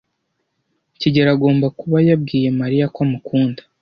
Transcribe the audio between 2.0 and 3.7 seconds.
yabwiye Mariya ko amukunda.